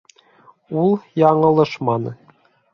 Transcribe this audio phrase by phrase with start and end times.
[0.85, 2.19] Ул яңылышманы...